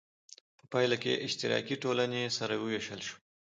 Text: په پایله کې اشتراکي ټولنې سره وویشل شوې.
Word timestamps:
په 0.57 0.63
پایله 0.71 0.95
کې 1.03 1.21
اشتراکي 1.25 1.75
ټولنې 1.83 2.23
سره 2.37 2.53
وویشل 2.57 3.01
شوې. 3.07 3.19